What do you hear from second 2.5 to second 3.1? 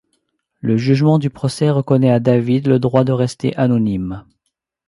le droit